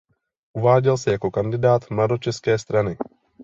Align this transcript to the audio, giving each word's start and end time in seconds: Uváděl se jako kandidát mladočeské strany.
Uváděl 0.53 0.97
se 0.97 1.11
jako 1.11 1.31
kandidát 1.31 1.89
mladočeské 1.89 2.59
strany. 2.59 2.97